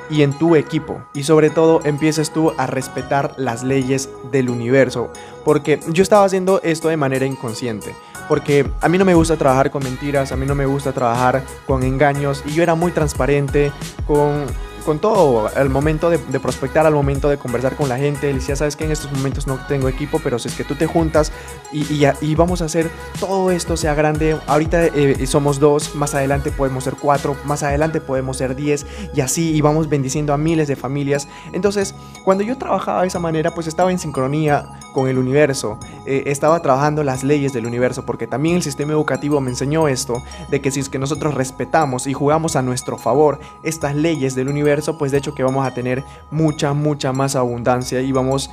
y 0.08 0.22
en 0.22 0.32
tu 0.32 0.54
equipo. 0.54 1.02
Y 1.12 1.24
sobre 1.24 1.50
todo 1.50 1.80
empieces 1.82 2.30
tú 2.30 2.52
a 2.56 2.68
respetar 2.68 3.34
las 3.36 3.64
leyes 3.64 4.08
del 4.30 4.48
universo. 4.48 5.10
Porque 5.44 5.80
yo 5.88 6.04
estaba 6.04 6.24
haciendo 6.24 6.60
esto 6.62 6.86
de 6.86 6.96
manera 6.96 7.26
inconsciente. 7.26 7.92
Porque 8.28 8.64
a 8.82 8.88
mí 8.88 8.98
no 8.98 9.04
me 9.04 9.14
gusta 9.14 9.36
trabajar 9.36 9.72
con 9.72 9.82
mentiras, 9.82 10.30
a 10.30 10.36
mí 10.36 10.46
no 10.46 10.54
me 10.54 10.66
gusta 10.66 10.92
trabajar 10.92 11.42
con 11.66 11.82
engaños. 11.82 12.44
Y 12.46 12.52
yo 12.52 12.62
era 12.62 12.76
muy 12.76 12.92
transparente 12.92 13.72
con 14.06 14.46
con 14.86 15.00
todo, 15.00 15.50
al 15.54 15.68
momento 15.68 16.08
de, 16.08 16.18
prospectar, 16.38 16.86
al 16.86 16.94
momento 16.94 17.28
de 17.28 17.36
conversar 17.36 17.74
con 17.74 17.88
la 17.88 17.98
gente, 17.98 18.28
le 18.28 18.34
decía, 18.34 18.54
sabes 18.54 18.76
que 18.76 18.84
en 18.84 18.92
estos 18.92 19.12
momentos 19.12 19.46
no 19.48 19.58
tengo 19.66 19.88
equipo, 19.88 20.20
pero 20.22 20.38
si 20.38 20.48
es 20.48 20.54
que 20.54 20.62
tú 20.62 20.76
te 20.76 20.86
juntas 20.86 21.32
y, 21.72 22.06
y, 22.20 22.34
vamos 22.36 22.62
a 22.62 22.66
hacer 22.66 22.88
todo 23.18 23.50
esto 23.50 23.76
sea 23.76 23.94
grande, 23.94 24.38
ahorita 24.46 24.86
eh, 24.86 25.26
somos 25.26 25.58
dos, 25.58 25.96
más 25.96 26.14
adelante 26.14 26.52
podemos 26.52 26.84
ser 26.84 26.94
cuatro, 26.94 27.36
más 27.44 27.64
adelante 27.64 28.00
podemos 28.00 28.36
ser 28.36 28.54
diez 28.54 28.86
y 29.12 29.20
así, 29.20 29.54
y 29.54 29.60
vamos 29.60 29.88
bendiciendo 29.88 30.32
a 30.32 30.38
miles 30.38 30.68
de 30.68 30.76
familias. 30.76 31.26
Entonces, 31.52 31.94
cuando 32.24 32.44
yo 32.44 32.56
trabajaba 32.56 33.02
de 33.02 33.08
esa 33.08 33.18
manera, 33.18 33.52
pues 33.52 33.66
estaba 33.66 33.90
en 33.90 33.98
sincronía 33.98 34.66
con 34.94 35.08
el 35.08 35.18
universo, 35.18 35.78
eh, 36.06 36.22
estaba 36.26 36.62
trabajando 36.62 37.02
las 37.02 37.24
leyes 37.24 37.52
del 37.52 37.66
universo, 37.66 38.06
porque 38.06 38.28
también 38.28 38.56
el 38.56 38.62
sistema 38.62 38.92
educativo 38.92 39.40
me 39.40 39.50
enseñó 39.50 39.88
esto, 39.88 40.22
de 40.48 40.60
que 40.60 40.70
si 40.70 40.80
es 40.80 40.88
que 40.88 41.00
nosotros 41.00 41.34
respetamos 41.34 42.06
y 42.06 42.12
jugamos 42.12 42.54
a 42.54 42.62
nuestro 42.62 42.96
favor 42.96 43.40
estas 43.64 43.96
leyes 43.96 44.34
del 44.36 44.48
universo, 44.48 44.75
pues 44.98 45.12
de 45.12 45.18
hecho 45.18 45.34
que 45.34 45.42
vamos 45.42 45.66
a 45.66 45.74
tener 45.74 46.02
mucha, 46.30 46.72
mucha 46.72 47.12
más 47.12 47.36
abundancia 47.36 48.00
y 48.00 48.12
vamos 48.12 48.50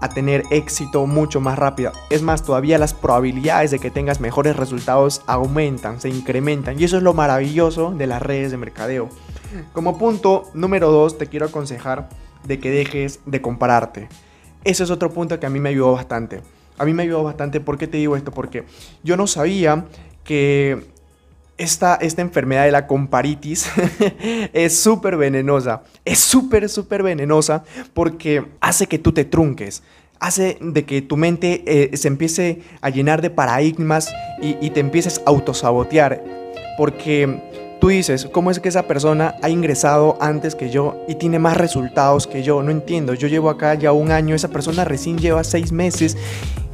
a 0.00 0.08
tener 0.08 0.42
éxito 0.50 1.06
mucho 1.06 1.40
más 1.40 1.56
rápido. 1.58 1.92
Es 2.10 2.22
más, 2.22 2.42
todavía 2.42 2.76
las 2.76 2.92
probabilidades 2.92 3.70
de 3.70 3.78
que 3.78 3.90
tengas 3.90 4.20
mejores 4.20 4.56
resultados 4.56 5.22
aumentan, 5.26 6.00
se 6.00 6.08
incrementan. 6.08 6.78
Y 6.80 6.84
eso 6.84 6.96
es 6.96 7.04
lo 7.04 7.14
maravilloso 7.14 7.92
de 7.92 8.08
las 8.08 8.20
redes 8.20 8.50
de 8.50 8.56
mercadeo. 8.56 9.08
Como 9.72 9.98
punto 9.98 10.50
número 10.54 10.90
dos, 10.90 11.18
te 11.18 11.28
quiero 11.28 11.46
aconsejar 11.46 12.08
de 12.42 12.58
que 12.58 12.70
dejes 12.70 13.20
de 13.26 13.40
compararte. 13.40 14.08
Ese 14.64 14.82
es 14.82 14.90
otro 14.90 15.10
punto 15.12 15.38
que 15.38 15.46
a 15.46 15.50
mí 15.50 15.60
me 15.60 15.68
ayudó 15.68 15.92
bastante. 15.92 16.42
A 16.78 16.84
mí 16.84 16.92
me 16.94 17.04
ayudó 17.04 17.22
bastante, 17.22 17.60
¿por 17.60 17.78
qué 17.78 17.86
te 17.86 17.98
digo 17.98 18.16
esto? 18.16 18.32
Porque 18.32 18.64
yo 19.04 19.16
no 19.16 19.28
sabía 19.28 19.86
que 20.24 20.90
esta, 21.58 21.96
esta 21.96 22.22
enfermedad 22.22 22.64
de 22.64 22.72
la 22.72 22.86
comparitis 22.86 23.66
es 24.52 24.76
súper 24.78 25.16
venenosa. 25.16 25.82
Es 26.04 26.18
súper, 26.18 26.68
súper 26.68 27.02
venenosa 27.02 27.64
porque 27.94 28.44
hace 28.60 28.86
que 28.86 28.98
tú 28.98 29.12
te 29.12 29.24
trunques. 29.24 29.82
Hace 30.18 30.58
de 30.60 30.84
que 30.84 31.02
tu 31.02 31.16
mente 31.16 31.64
eh, 31.66 31.96
se 31.96 32.08
empiece 32.08 32.62
a 32.80 32.90
llenar 32.90 33.22
de 33.22 33.30
paradigmas 33.30 34.12
y, 34.40 34.56
y 34.64 34.70
te 34.70 34.80
empieces 34.80 35.18
a 35.18 35.30
autosabotear. 35.30 36.22
Porque 36.78 37.51
tú 37.82 37.88
dices, 37.88 38.28
¿cómo 38.30 38.52
es 38.52 38.60
que 38.60 38.68
esa 38.68 38.84
persona 38.84 39.34
ha 39.42 39.48
ingresado 39.48 40.16
antes 40.20 40.54
que 40.54 40.70
yo 40.70 41.04
y 41.08 41.16
tiene 41.16 41.40
más 41.40 41.56
resultados 41.56 42.28
que 42.28 42.44
yo? 42.44 42.62
No 42.62 42.70
entiendo, 42.70 43.12
yo 43.14 43.26
llevo 43.26 43.50
acá 43.50 43.74
ya 43.74 43.90
un 43.90 44.12
año, 44.12 44.36
esa 44.36 44.46
persona 44.46 44.84
recién 44.84 45.18
lleva 45.18 45.42
seis 45.42 45.72
meses 45.72 46.16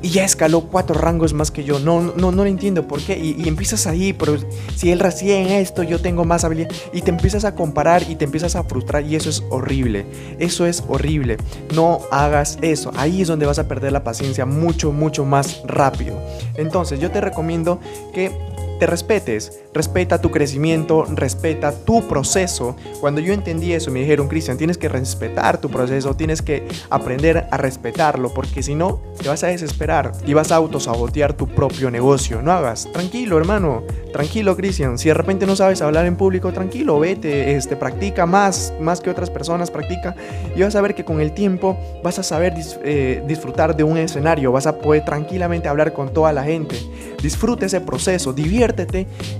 y 0.02 0.10
ya 0.10 0.26
escaló 0.26 0.68
cuatro 0.70 1.00
rangos 1.00 1.32
más 1.32 1.50
que 1.50 1.64
yo. 1.64 1.78
No, 1.78 2.02
no, 2.02 2.30
no 2.30 2.44
lo 2.44 2.44
entiendo 2.44 2.86
por 2.86 3.00
qué. 3.00 3.18
Y, 3.18 3.48
empiezas 3.48 3.86
ahí, 3.86 4.12
pero 4.12 4.36
si 4.76 4.92
él 4.92 5.00
recién 5.00 5.48
esto, 5.48 5.82
yo 5.82 5.98
tengo 5.98 6.26
más 6.26 6.44
habilidad. 6.44 6.70
Y 6.92 7.00
te 7.00 7.10
empiezas 7.10 7.46
a 7.46 7.54
comparar 7.54 8.02
y 8.06 8.14
te 8.14 8.26
empiezas 8.26 8.54
a 8.54 8.64
frustrar 8.64 9.06
y 9.06 9.16
eso 9.16 9.30
es 9.30 9.42
horrible. 9.48 10.04
Eso 10.38 10.66
es 10.66 10.84
horrible. 10.88 11.38
No 11.74 12.00
hagas 12.10 12.58
eso. 12.60 12.92
Ahí 12.96 13.22
es 13.22 13.28
donde 13.28 13.46
vas 13.46 13.58
a 13.58 13.66
perder 13.66 13.92
la 13.92 14.04
paciencia 14.04 14.44
mucho, 14.44 14.92
mucho 14.92 15.24
más 15.24 15.62
rápido. 15.64 16.20
Entonces 16.56 17.00
yo 17.00 17.10
te 17.10 17.22
recomiendo 17.22 17.80
que 18.12 18.30
te 18.78 18.86
respetes, 18.86 19.60
respeta 19.74 20.20
tu 20.20 20.30
crecimiento, 20.30 21.04
respeta 21.04 21.72
tu 21.72 22.06
proceso. 22.06 22.76
Cuando 23.00 23.20
yo 23.20 23.32
entendí 23.32 23.72
eso, 23.72 23.90
me 23.90 24.00
dijeron, 24.00 24.28
Cristian, 24.28 24.56
tienes 24.56 24.78
que 24.78 24.88
respetar 24.88 25.60
tu 25.60 25.68
proceso, 25.68 26.14
tienes 26.14 26.42
que 26.42 26.66
aprender 26.88 27.48
a 27.50 27.56
respetarlo, 27.56 28.32
porque 28.32 28.62
si 28.62 28.74
no, 28.74 29.00
te 29.20 29.28
vas 29.28 29.42
a 29.42 29.48
desesperar 29.48 30.12
y 30.26 30.34
vas 30.34 30.52
a 30.52 30.56
autosabotear 30.56 31.32
tu 31.32 31.48
propio 31.48 31.90
negocio. 31.90 32.40
No 32.40 32.52
hagas, 32.52 32.88
tranquilo, 32.92 33.38
hermano, 33.38 33.82
tranquilo, 34.12 34.56
Cristian. 34.56 34.98
Si 34.98 35.08
de 35.08 35.14
repente 35.14 35.46
no 35.46 35.56
sabes 35.56 35.82
hablar 35.82 36.06
en 36.06 36.16
público, 36.16 36.52
tranquilo, 36.52 37.00
vete, 37.00 37.56
este, 37.56 37.76
practica 37.76 38.26
más, 38.26 38.72
más 38.80 39.00
que 39.00 39.10
otras 39.10 39.30
personas, 39.30 39.70
practica 39.70 40.14
y 40.54 40.62
vas 40.62 40.76
a 40.76 40.80
ver 40.80 40.94
que 40.94 41.04
con 41.04 41.20
el 41.20 41.32
tiempo 41.32 41.76
vas 42.02 42.18
a 42.18 42.22
saber 42.22 42.54
eh, 42.84 43.22
disfrutar 43.26 43.76
de 43.76 43.84
un 43.84 43.96
escenario, 43.96 44.52
vas 44.52 44.66
a 44.66 44.78
poder 44.78 45.04
tranquilamente 45.04 45.68
hablar 45.68 45.92
con 45.92 46.12
toda 46.12 46.32
la 46.32 46.44
gente. 46.44 46.76
Disfruta 47.20 47.66
ese 47.66 47.80
proceso, 47.80 48.32
diviértete 48.32 48.67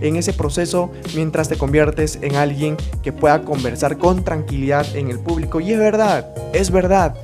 en 0.00 0.16
ese 0.16 0.32
proceso 0.32 0.90
mientras 1.14 1.48
te 1.48 1.56
conviertes 1.56 2.18
en 2.22 2.36
alguien 2.36 2.76
que 3.02 3.12
pueda 3.12 3.42
conversar 3.42 3.98
con 3.98 4.24
tranquilidad 4.24 4.86
en 4.96 5.10
el 5.10 5.18
público. 5.18 5.60
Y 5.60 5.72
es 5.72 5.78
verdad, 5.78 6.28
es 6.52 6.70
verdad. 6.70 7.14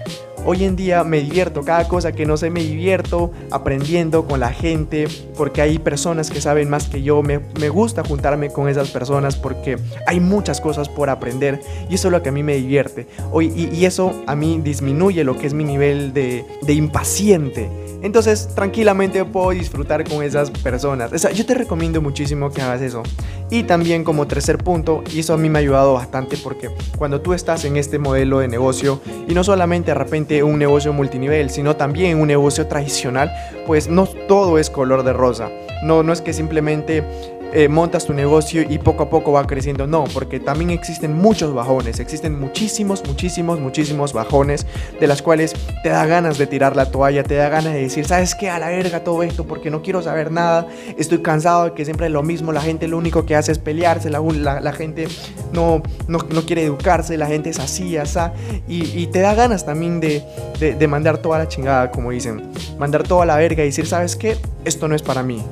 Hoy 0.46 0.64
en 0.64 0.76
día 0.76 1.04
me 1.04 1.20
divierto, 1.20 1.62
cada 1.62 1.88
cosa 1.88 2.12
que 2.12 2.26
no 2.26 2.36
sé 2.36 2.50
me 2.50 2.62
divierto 2.62 3.32
aprendiendo 3.50 4.26
con 4.26 4.40
la 4.40 4.50
gente, 4.50 5.08
porque 5.38 5.62
hay 5.62 5.78
personas 5.78 6.30
que 6.30 6.40
saben 6.40 6.68
más 6.68 6.88
que 6.88 7.02
yo, 7.02 7.22
me, 7.22 7.38
gusta 7.70 8.04
juntarme 8.04 8.50
con 8.50 8.68
esas 8.68 8.90
personas 8.90 9.36
porque 9.36 9.78
hay 10.06 10.20
muchas 10.20 10.60
cosas 10.60 10.90
por 10.90 11.08
aprender 11.08 11.60
y 11.88 11.94
eso 11.94 12.08
es 12.08 12.12
lo 12.12 12.22
que 12.22 12.28
a 12.28 12.32
mí 12.32 12.42
me 12.42 12.56
divierte. 12.56 13.06
Hoy, 13.32 13.52
y, 13.56 13.84
eso 13.86 14.12
a 14.26 14.36
mí 14.36 14.60
disminuye 14.62 15.24
lo 15.24 15.38
que 15.38 15.46
es 15.46 15.54
mi 15.54 15.64
nivel 15.64 16.12
de, 16.12 16.44
de 16.60 16.72
impaciente 16.74 17.70
entonces, 18.04 18.48
tranquilamente 18.54 19.24
puedo 19.24 19.48
disfrutar 19.52 20.06
con 20.06 20.22
esas 20.22 20.50
personas. 20.50 21.10
O 21.10 21.16
sea, 21.16 21.30
yo 21.30 21.46
te 21.46 21.54
recomiendo 21.54 22.02
muchísimo 22.02 22.50
que 22.50 22.60
hagas 22.60 22.82
eso. 22.82 23.02
Y 23.50 23.62
también 23.62 24.04
como 24.04 24.26
tercer 24.26 24.58
punto, 24.58 25.02
y 25.10 25.20
eso 25.20 25.32
a 25.32 25.38
mí 25.38 25.48
me 25.48 25.58
ha 25.58 25.62
ayudado 25.62 25.94
bastante 25.94 26.36
porque 26.36 26.68
cuando 26.98 27.22
tú 27.22 27.32
estás 27.32 27.64
en 27.64 27.78
este 27.78 27.98
modelo 27.98 28.40
de 28.40 28.48
negocio, 28.48 29.00
y 29.26 29.32
no 29.32 29.42
solamente 29.42 29.92
de 29.92 29.94
repente 29.94 30.33
un 30.42 30.58
negocio 30.58 30.92
multinivel, 30.92 31.50
sino 31.50 31.76
también 31.76 32.18
un 32.18 32.28
negocio 32.28 32.66
tradicional, 32.66 33.32
pues 33.66 33.88
no 33.88 34.06
todo 34.06 34.58
es 34.58 34.70
color 34.70 35.04
de 35.04 35.12
rosa. 35.12 35.50
No, 35.82 36.02
no 36.02 36.12
es 36.12 36.20
que 36.20 36.32
simplemente 36.32 37.04
eh, 37.54 37.68
montas 37.68 38.04
tu 38.04 38.12
negocio 38.12 38.62
y 38.68 38.78
poco 38.78 39.04
a 39.04 39.10
poco 39.10 39.32
va 39.32 39.46
creciendo. 39.46 39.86
No, 39.86 40.04
porque 40.12 40.40
también 40.40 40.70
existen 40.70 41.14
muchos 41.14 41.54
bajones, 41.54 42.00
existen 42.00 42.38
muchísimos, 42.38 43.04
muchísimos, 43.06 43.60
muchísimos 43.60 44.12
bajones 44.12 44.66
de 44.98 45.06
las 45.06 45.22
cuales 45.22 45.54
te 45.82 45.88
da 45.90 46.04
ganas 46.04 46.36
de 46.36 46.46
tirar 46.46 46.74
la 46.74 46.86
toalla, 46.86 47.22
te 47.22 47.36
da 47.36 47.48
ganas 47.48 47.72
de 47.72 47.82
decir, 47.82 48.06
¿sabes 48.06 48.34
qué? 48.34 48.50
A 48.50 48.58
la 48.58 48.68
verga 48.68 49.04
todo 49.04 49.22
esto 49.22 49.46
porque 49.46 49.70
no 49.70 49.82
quiero 49.82 50.02
saber 50.02 50.32
nada, 50.32 50.66
estoy 50.98 51.18
cansado 51.18 51.66
de 51.66 51.72
que 51.74 51.84
siempre 51.84 52.06
es 52.06 52.12
lo 52.12 52.22
mismo, 52.22 52.52
la 52.52 52.60
gente 52.60 52.88
lo 52.88 52.98
único 52.98 53.24
que 53.24 53.36
hace 53.36 53.52
es 53.52 53.58
pelearse, 53.58 54.10
la, 54.10 54.20
la, 54.60 54.72
gente 54.72 55.06
no, 55.52 55.82
no, 56.08 56.18
quiere 56.44 56.64
educarse, 56.64 57.16
la 57.16 57.26
gente 57.26 57.50
es 57.50 57.58
así, 57.58 57.96
así, 57.96 58.18
y, 58.66 59.06
te 59.08 59.20
da 59.20 59.34
ganas 59.34 59.64
también 59.64 60.00
de, 60.00 60.24
de, 60.58 60.74
de 60.74 60.88
mandar 60.88 61.18
toda 61.18 61.38
la 61.38 61.48
chingada, 61.48 61.90
como 61.90 62.10
dicen, 62.10 62.50
mandar 62.78 63.02
toda 63.04 63.24
la 63.26 63.36
verga 63.36 63.62
y 63.62 63.66
decir, 63.66 63.86
¿sabes 63.86 64.16
qué? 64.16 64.36
Esto 64.64 64.88
no 64.88 64.96
es 64.96 65.02
para 65.02 65.22
mí, 65.22 65.42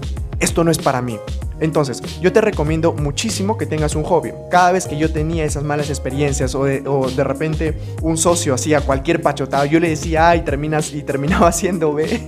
esto 0.40 0.64
no 0.64 0.70
es 0.70 0.78
para 0.78 1.00
mí. 1.00 1.18
Entonces, 1.62 2.02
yo 2.20 2.32
te 2.32 2.40
recomiendo 2.40 2.92
muchísimo 2.92 3.56
que 3.56 3.66
tengas 3.66 3.94
un 3.94 4.02
hobby. 4.02 4.32
Cada 4.50 4.72
vez 4.72 4.88
que 4.88 4.98
yo 4.98 5.12
tenía 5.12 5.44
esas 5.44 5.62
malas 5.62 5.90
experiencias 5.90 6.56
o 6.56 6.64
de, 6.64 7.24
repente 7.24 7.78
un 8.02 8.16
socio 8.16 8.52
hacía 8.52 8.80
cualquier 8.80 9.22
pachotado, 9.22 9.64
yo 9.66 9.78
le 9.78 9.90
decía, 9.90 10.28
ay, 10.28 10.40
terminas 10.40 10.92
y 10.92 11.02
terminaba 11.04 11.46
haciendo 11.52 11.94
B. 11.94 12.20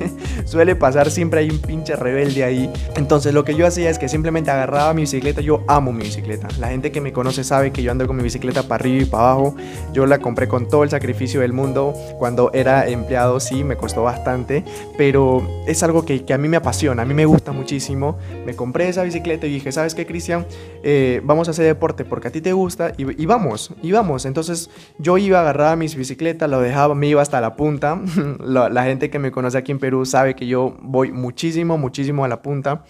Suele 0.45 0.77
pasar, 0.77 1.11
siempre 1.11 1.41
hay 1.41 1.51
un 1.51 1.59
pinche 1.59 1.97
rebelde 1.97 2.45
ahí. 2.45 2.71
Entonces, 2.95 3.35
lo 3.35 3.45
que 3.45 3.57
yo 3.57 3.67
hacía 3.67 3.91
es 3.91 3.99
que 3.99 4.09
simplemente 4.09 4.53
agarraba 4.53 4.95
mi 4.95 5.03
bicicleta. 5.03 5.41
Yo 5.41 5.65
amo 5.67 5.93
mi 5.93 6.05
bicicleta. 6.05 6.47
La 6.61 6.69
gente 6.69 6.93
que 6.93 7.01
me 7.01 7.13
conoce 7.13 7.43
sabe 7.43 7.73
que 7.73 7.83
yo 7.83 7.91
ando 7.91 8.07
con 8.07 8.17
mi 8.17 8.23
bicicleta 8.23 8.63
para 8.63 8.83
arriba 8.83 9.03
y 9.03 9.07
para 9.07 9.33
abajo. 9.33 9.57
Yo 9.93 10.07
la 10.07 10.21
compré 10.21 10.47
con 10.47 10.69
todo 10.69 10.85
el 10.85 10.91
sacrificio 10.91 11.41
del 11.41 11.53
mundo. 11.53 11.93
Cuando 12.21 12.53
era 12.53 12.87
empleado, 12.87 13.41
sí, 13.41 13.65
me 13.65 13.77
costó 13.77 14.05
bastante. 14.05 14.63
Pero 14.97 15.45
es 15.67 15.83
algo 15.83 16.05
que, 16.05 16.25
que 16.25 16.35
a 16.35 16.39
mí 16.39 16.47
me 16.47 16.57
apasiona, 16.57 17.03
a 17.03 17.05
mí 17.05 17.15
me 17.15 17.27
gusta 17.27 17.51
muchísimo. 17.51 18.17
Me 18.47 18.55
compré 18.55 18.89
esa 18.89 19.03
bicicleta 19.03 19.24
y 19.27 19.37
dije, 19.37 19.73
¿sabes 19.73 19.95
qué, 19.95 20.07
Cristian? 20.07 20.47
Eh, 20.83 21.21
vamos 21.25 21.49
a 21.49 21.53
hacer 21.53 21.65
deporte 21.65 22.05
porque 22.05 22.29
a 22.29 22.31
ti 22.31 22.41
te 22.41 22.53
gusta 22.53 22.93
y, 22.97 23.27
vamos, 23.27 23.73
y 23.83 23.93
vamos. 23.93 24.27
Entonces 24.27 24.71
yo 24.99 25.17
iba, 25.19 25.41
agarraba 25.41 25.77
mis 25.77 25.95
bicicletas, 25.95 26.49
lo 26.51 26.61
dejaba, 26.61 26.95
me 26.95 27.07
iba 27.07 27.23
hasta 27.23 27.41
la 27.41 27.57
punta. 27.57 28.01
la, 28.41 28.69
la 28.69 28.85
gente 28.85 29.11
que 29.11 29.19
me 29.19 29.31
conoce 29.31 29.59
aquí 29.59 29.73
en 29.73 29.79
Perú 29.79 30.05
sabe 30.05 30.35
que 30.35 30.47
yo 30.47 30.77
voy 30.83 31.11
muchísimo, 31.11 31.79
muchísimo 31.79 32.25
a 32.25 32.29
la 32.29 32.43
punta 32.43 32.85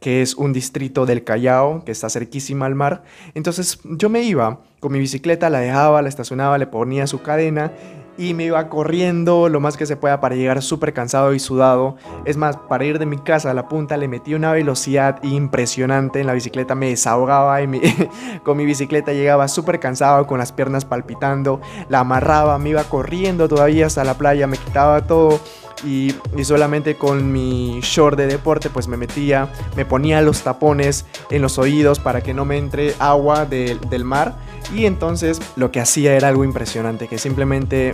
que 0.00 0.22
es 0.22 0.36
un 0.36 0.52
distrito 0.52 1.06
del 1.06 1.24
Callao, 1.24 1.84
que 1.84 1.90
está 1.90 2.08
cerquísima 2.08 2.66
al 2.66 2.76
mar. 2.76 3.02
Entonces 3.34 3.80
yo 3.82 4.08
me 4.08 4.22
iba 4.22 4.60
con 4.78 4.92
mi 4.92 5.00
bicicleta, 5.00 5.50
la 5.50 5.58
dejaba, 5.58 6.02
la 6.02 6.08
estacionaba, 6.08 6.56
le 6.56 6.68
ponía 6.68 7.08
su 7.08 7.20
cadena 7.22 7.72
y 8.18 8.34
me 8.34 8.44
iba 8.44 8.68
corriendo 8.68 9.48
lo 9.48 9.60
más 9.60 9.76
que 9.76 9.86
se 9.86 9.96
pueda 9.96 10.20
para 10.20 10.34
llegar 10.34 10.60
súper 10.60 10.92
cansado 10.92 11.32
y 11.32 11.38
sudado. 11.38 11.96
Es 12.24 12.36
más, 12.36 12.56
para 12.56 12.84
ir 12.84 12.98
de 12.98 13.06
mi 13.06 13.16
casa 13.16 13.52
a 13.52 13.54
la 13.54 13.68
punta 13.68 13.96
le 13.96 14.08
metí 14.08 14.34
una 14.34 14.52
velocidad 14.52 15.22
impresionante 15.22 16.20
en 16.20 16.26
la 16.26 16.32
bicicleta, 16.32 16.74
me 16.74 16.88
desahogaba 16.88 17.62
y 17.62 17.68
con 18.44 18.56
mi 18.56 18.66
bicicleta 18.66 19.12
llegaba 19.12 19.46
súper 19.46 19.78
cansado, 19.78 20.26
con 20.26 20.38
las 20.38 20.52
piernas 20.52 20.84
palpitando, 20.84 21.60
la 21.88 22.00
amarraba, 22.00 22.58
me 22.58 22.70
iba 22.70 22.82
corriendo 22.84 23.48
todavía 23.48 23.86
hasta 23.86 24.02
la 24.02 24.14
playa, 24.14 24.46
me 24.48 24.58
quitaba 24.58 25.06
todo. 25.06 25.40
Y, 25.84 26.14
solamente 26.42 26.96
con 26.96 27.30
mi 27.30 27.80
short 27.82 28.16
de 28.16 28.26
deporte 28.26 28.70
pues 28.70 28.88
me 28.88 28.96
metía, 28.96 29.52
me 29.76 29.84
ponía 29.84 30.22
los 30.22 30.42
tapones 30.42 31.04
en 31.30 31.42
los 31.42 31.58
oídos 31.58 31.98
para 32.00 32.22
que 32.22 32.34
no 32.34 32.44
me 32.44 32.56
entre 32.56 32.94
agua 32.98 33.44
del 33.44 34.04
mar 34.04 34.36
y 34.74 34.86
entonces 34.86 35.40
lo 35.56 35.70
que 35.70 35.80
hacía 35.80 36.14
era 36.14 36.28
algo 36.28 36.44
impresionante, 36.44 37.08
que 37.08 37.18
simplemente 37.18 37.92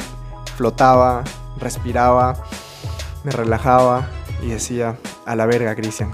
flotaba, 0.57 1.25
respiraba, 1.59 2.37
me 3.25 3.33
relajaba 3.33 4.09
y 4.43 4.49
decía, 4.49 4.97
a 5.27 5.37
la 5.37 5.47
verga, 5.47 5.75
Cristian. 5.75 6.11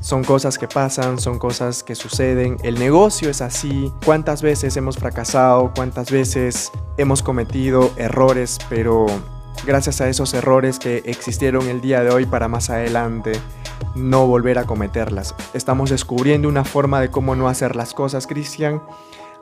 Son 0.00 0.24
cosas 0.24 0.58
que 0.58 0.66
pasan, 0.66 1.18
son 1.18 1.38
cosas 1.38 1.82
que 1.82 1.94
suceden. 1.94 2.56
El 2.62 2.78
negocio 2.78 3.28
es 3.28 3.42
así. 3.42 3.92
¿Cuántas 4.04 4.40
veces 4.40 4.76
hemos 4.76 4.96
fracasado? 4.96 5.72
¿Cuántas 5.74 6.10
veces 6.10 6.72
hemos 6.96 7.22
cometido 7.22 7.90
errores? 7.96 8.58
Pero 8.70 9.06
gracias 9.64 10.00
a 10.00 10.08
esos 10.08 10.34
errores 10.34 10.78
que 10.78 11.02
existieron 11.06 11.68
el 11.68 11.80
día 11.80 12.02
de 12.02 12.10
hoy 12.10 12.26
para 12.26 12.48
más 12.48 12.70
adelante 12.70 13.32
no 13.94 14.26
volver 14.26 14.58
a 14.58 14.64
cometerlas. 14.64 15.34
Estamos 15.54 15.90
descubriendo 15.90 16.48
una 16.48 16.64
forma 16.64 17.00
de 17.00 17.10
cómo 17.10 17.34
no 17.36 17.48
hacer 17.48 17.76
las 17.76 17.94
cosas, 17.94 18.26
Cristian. 18.26 18.82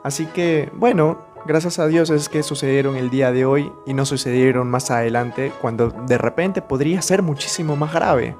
Así 0.03 0.25
que, 0.27 0.71
bueno, 0.73 1.19
gracias 1.45 1.79
a 1.79 1.87
Dios 1.87 2.09
es 2.09 2.29
que 2.29 2.43
sucedieron 2.43 2.95
el 2.95 3.09
día 3.09 3.31
de 3.31 3.45
hoy 3.45 3.71
y 3.85 3.93
no 3.93 4.05
sucedieron 4.05 4.69
más 4.69 4.91
adelante 4.91 5.51
cuando 5.61 5.89
de 5.89 6.17
repente 6.17 6.61
podría 6.61 7.01
ser 7.01 7.21
muchísimo 7.21 7.75
más 7.75 7.93
grave. 7.93 8.35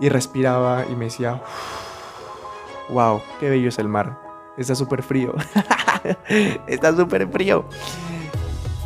Y 0.00 0.08
respiraba 0.08 0.84
y 0.90 0.96
me 0.96 1.06
decía, 1.06 1.42
wow, 2.88 3.20
qué 3.38 3.48
bello 3.48 3.68
es 3.68 3.78
el 3.78 3.88
mar. 3.88 4.20
Está 4.56 4.74
súper 4.74 5.02
frío. 5.02 5.34
Está 6.66 6.94
súper 6.94 7.28
frío. 7.28 7.64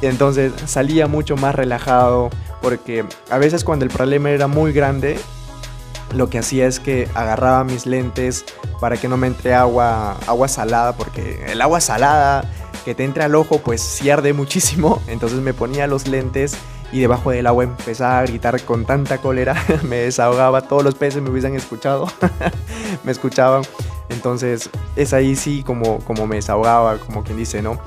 Entonces 0.03 0.53
salía 0.67 1.07
mucho 1.07 1.37
más 1.37 1.55
relajado 1.55 2.31
porque 2.63 3.05
a 3.31 3.39
veces 3.39 3.65
cuando 3.65 3.85
el 3.85 3.91
problema 3.91 4.31
era 4.31 4.47
muy 4.47 4.73
grande, 4.73 5.19
lo 6.15 6.31
que 6.31 6.39
hacía 6.39 6.67
es 6.67 6.81
que 6.81 7.09
agarraba 7.15 7.65
mis 7.65 7.87
lentes 7.87 8.45
para 8.81 8.97
que 8.97 9.09
no 9.09 9.17
me 9.17 9.27
entre 9.27 9.55
agua, 9.55 10.17
agua 10.27 10.49
salada, 10.49 10.97
porque 10.97 11.45
el 11.49 11.61
agua 11.61 11.81
salada 11.81 12.45
que 12.85 12.95
te 12.95 13.05
entra 13.05 13.27
al 13.27 13.35
ojo 13.35 13.59
pues 13.59 13.83
sí 13.83 14.09
arde 14.11 14.33
muchísimo, 14.33 15.03
entonces 15.09 15.41
me 15.41 15.53
ponía 15.53 15.87
los 15.87 16.09
lentes 16.09 16.57
y 16.91 17.01
debajo 17.01 17.31
del 17.31 17.47
agua 17.47 17.65
empezaba 17.65 18.21
a 18.21 18.23
gritar 18.23 18.63
con 18.63 18.87
tanta 18.87 19.19
cólera, 19.19 19.55
me 19.83 19.97
desahogaba, 19.97 20.63
todos 20.63 20.83
los 20.83 20.95
peces 20.95 21.23
me 21.23 21.31
hubiesen 21.31 21.55
escuchado, 21.55 22.07
me 23.05 23.13
escuchaban, 23.13 23.63
entonces 24.09 24.71
es 24.97 25.13
ahí 25.13 25.37
sí 25.37 25.63
como, 25.63 25.99
como 26.01 26.27
me 26.27 26.37
desahogaba, 26.37 26.99
como 26.99 27.25
quien 27.25 27.37
dice, 27.37 27.61
¿no? 27.61 27.79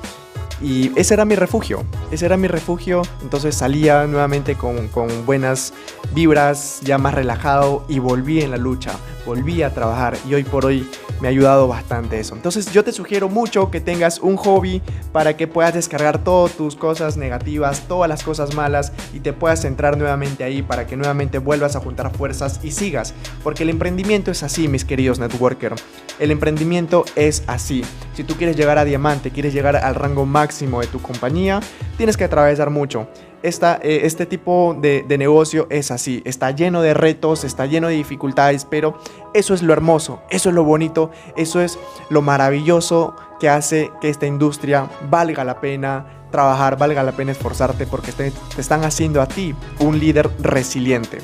Y 0.62 0.92
ese 0.94 1.14
era 1.14 1.24
mi 1.24 1.34
refugio, 1.34 1.84
ese 2.10 2.26
era 2.26 2.36
mi 2.36 2.46
refugio. 2.46 3.02
Entonces 3.22 3.56
salía 3.56 4.06
nuevamente 4.06 4.54
con, 4.54 4.88
con, 4.88 5.26
buenas 5.26 5.74
vibras, 6.14 6.80
ya 6.82 6.98
más 6.98 7.14
relajado 7.14 7.84
y 7.88 7.98
volví 7.98 8.40
en 8.42 8.52
la 8.52 8.56
lucha, 8.56 8.92
volví 9.26 9.62
a 9.62 9.74
trabajar 9.74 10.16
y 10.28 10.34
hoy 10.34 10.44
por 10.44 10.64
hoy 10.64 10.88
me 11.22 11.28
ha 11.28 11.30
ayudado 11.30 11.68
bastante 11.68 12.18
eso. 12.18 12.34
Entonces 12.34 12.72
yo 12.72 12.82
te 12.82 12.90
sugiero 12.90 13.28
mucho 13.28 13.70
que 13.70 13.80
tengas 13.80 14.18
un 14.18 14.36
hobby 14.36 14.82
para 15.12 15.36
que 15.36 15.46
puedas 15.46 15.72
descargar 15.72 16.18
todas 16.18 16.56
tus 16.56 16.74
cosas 16.74 17.16
negativas, 17.16 17.82
todas 17.86 18.08
las 18.08 18.24
cosas 18.24 18.56
malas 18.56 18.92
y 19.14 19.20
te 19.20 19.32
puedas 19.32 19.62
centrar 19.62 19.96
nuevamente 19.96 20.42
ahí 20.42 20.62
para 20.62 20.84
que 20.84 20.96
nuevamente 20.96 21.38
vuelvas 21.38 21.76
a 21.76 21.80
juntar 21.80 22.12
fuerzas 22.12 22.58
y 22.64 22.72
sigas. 22.72 23.14
Porque 23.44 23.62
el 23.62 23.70
emprendimiento 23.70 24.32
es 24.32 24.42
así, 24.42 24.66
mis 24.66 24.84
queridos 24.84 25.20
networker. 25.20 25.76
El 26.18 26.32
emprendimiento 26.32 27.04
es 27.14 27.44
así. 27.46 27.84
Si 28.14 28.24
tú 28.24 28.34
quieres 28.34 28.56
llegar 28.56 28.78
a 28.78 28.84
diamante, 28.84 29.30
quieres 29.30 29.54
llegar 29.54 29.76
al 29.76 29.94
rango 29.94 30.26
máximo 30.26 30.80
de 30.80 30.88
tu 30.88 31.00
compañía, 31.00 31.60
tienes 31.96 32.16
que 32.16 32.24
atravesar 32.24 32.70
mucho. 32.70 33.06
Eh, 33.42 34.00
este 34.04 34.26
tipo 34.26 34.76
de, 34.80 35.04
de, 35.06 35.18
negocio 35.18 35.66
es 35.68 35.90
así, 35.90 36.22
está 36.24 36.52
lleno 36.52 36.80
de 36.80 36.94
retos, 36.94 37.42
está 37.42 37.66
lleno 37.66 37.88
de 37.88 37.94
dificultades, 37.94 38.64
pero 38.64 38.98
eso 39.34 39.52
es 39.52 39.62
lo 39.62 39.72
hermoso, 39.72 40.22
eso 40.30 40.48
es 40.50 40.54
lo 40.54 40.62
bonito, 40.62 41.10
eso 41.36 41.60
es 41.60 41.78
lo 42.08 42.22
maravilloso 42.22 43.16
que 43.40 43.48
hace 43.48 43.90
que 44.00 44.08
esta 44.08 44.26
industria 44.26 44.88
valga 45.10 45.42
la 45.42 45.60
pena 45.60 46.22
trabajar, 46.30 46.78
valga 46.78 47.02
la 47.02 47.12
pena 47.12 47.32
esforzarte 47.32 47.86
porque 47.86 48.12
te, 48.12 48.30
te 48.30 48.60
están 48.60 48.84
haciendo 48.84 49.20
a 49.20 49.26
ti 49.26 49.54
un 49.80 49.98
líder 49.98 50.30
resiliente. 50.38 51.18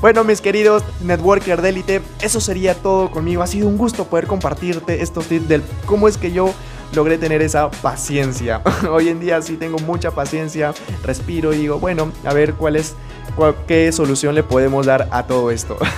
Bueno, 0.00 0.22
mis 0.22 0.40
queridos 0.40 0.84
networker 1.02 1.60
de 1.60 1.68
élite, 1.70 2.02
eso 2.20 2.40
sería 2.40 2.74
todo 2.74 3.10
conmigo. 3.10 3.42
Ha 3.42 3.46
sido 3.48 3.66
un 3.66 3.76
gusto 3.78 4.04
poder 4.04 4.26
compartirte 4.26 5.02
estos 5.02 5.26
tips 5.26 5.48
del 5.48 5.62
cómo 5.86 6.06
es 6.06 6.18
que 6.18 6.30
yo 6.30 6.52
logré 6.94 7.18
tener 7.18 7.42
esa 7.42 7.70
paciencia. 7.70 8.62
Hoy 8.90 9.08
en 9.08 9.20
día 9.20 9.40
sí 9.42 9.56
tengo 9.56 9.78
mucha 9.78 10.10
paciencia, 10.10 10.74
respiro 11.02 11.52
y 11.52 11.58
digo, 11.58 11.78
bueno, 11.78 12.12
a 12.24 12.32
ver 12.32 12.54
cuál 12.54 12.76
es, 12.76 12.94
qué 13.66 13.92
solución 13.92 14.34
le 14.34 14.42
podemos 14.42 14.86
dar 14.86 15.08
a 15.10 15.26
todo 15.26 15.50
esto. 15.50 15.76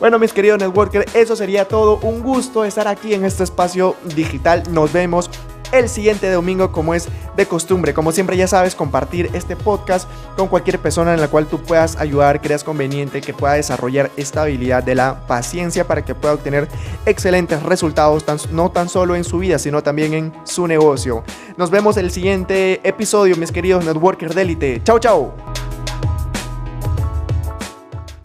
Bueno, 0.00 0.20
mis 0.20 0.32
queridos 0.32 0.60
networkers, 0.60 1.12
eso 1.12 1.34
sería 1.34 1.66
todo. 1.66 1.98
Un 2.02 2.22
gusto 2.22 2.64
estar 2.64 2.86
aquí 2.86 3.14
en 3.14 3.24
este 3.24 3.42
espacio 3.42 3.96
digital. 4.14 4.62
Nos 4.70 4.92
vemos 4.92 5.28
el 5.72 5.88
siguiente 5.88 6.30
domingo 6.30 6.72
como 6.72 6.94
es 6.94 7.08
de 7.36 7.46
costumbre. 7.46 7.94
Como 7.94 8.12
siempre 8.12 8.36
ya 8.36 8.48
sabes, 8.48 8.74
compartir 8.74 9.30
este 9.32 9.56
podcast 9.56 10.08
con 10.36 10.48
cualquier 10.48 10.78
persona 10.78 11.14
en 11.14 11.20
la 11.20 11.28
cual 11.28 11.46
tú 11.46 11.62
puedas 11.62 11.96
ayudar, 11.96 12.40
creas 12.40 12.64
conveniente, 12.64 13.20
que 13.20 13.34
pueda 13.34 13.54
desarrollar 13.54 14.10
esta 14.16 14.42
habilidad 14.42 14.82
de 14.82 14.94
la 14.94 15.26
paciencia 15.26 15.86
para 15.86 16.04
que 16.04 16.14
pueda 16.14 16.34
obtener 16.34 16.68
excelentes 17.06 17.62
resultados, 17.62 18.24
no 18.50 18.70
tan 18.70 18.88
solo 18.88 19.16
en 19.16 19.24
su 19.24 19.38
vida, 19.38 19.58
sino 19.58 19.82
también 19.82 20.14
en 20.14 20.32
su 20.44 20.66
negocio. 20.66 21.22
Nos 21.56 21.70
vemos 21.70 21.96
el 21.96 22.10
siguiente 22.10 22.80
episodio, 22.82 23.36
mis 23.36 23.52
queridos 23.52 23.84
networkers 23.84 24.34
de. 24.34 24.80
Chao, 24.84 24.98
chao. 24.98 25.67